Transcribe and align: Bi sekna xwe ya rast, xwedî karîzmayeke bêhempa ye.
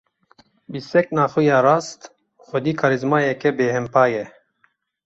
Bi 0.71 0.79
sekna 0.85 1.25
xwe 1.31 1.41
ya 1.49 1.59
rast, 1.65 2.01
xwedî 2.47 2.71
karîzmayeke 2.79 3.49
bêhempa 3.57 4.05
ye. 4.13 4.23